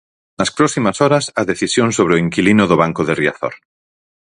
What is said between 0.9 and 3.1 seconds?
horas, a decisión sobre o inquilino do banco